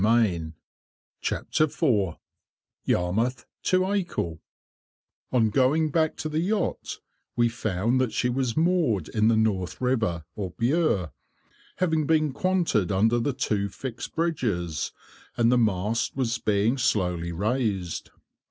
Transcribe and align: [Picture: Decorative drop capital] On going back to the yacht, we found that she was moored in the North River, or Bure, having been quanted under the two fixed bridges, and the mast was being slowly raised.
[Picture: 0.01 0.55
Decorative 1.51 1.75
drop 1.77 2.17
capital] 2.87 4.41
On 5.31 5.51
going 5.51 5.91
back 5.91 6.15
to 6.17 6.27
the 6.27 6.39
yacht, 6.39 6.97
we 7.35 7.47
found 7.47 8.01
that 8.01 8.11
she 8.11 8.27
was 8.27 8.57
moored 8.57 9.09
in 9.09 9.27
the 9.27 9.37
North 9.37 9.79
River, 9.79 10.25
or 10.35 10.55
Bure, 10.57 11.11
having 11.75 12.07
been 12.07 12.33
quanted 12.33 12.91
under 12.91 13.19
the 13.19 13.33
two 13.33 13.69
fixed 13.69 14.15
bridges, 14.15 14.91
and 15.37 15.51
the 15.51 15.57
mast 15.59 16.15
was 16.15 16.39
being 16.39 16.79
slowly 16.79 17.31
raised. 17.31 18.09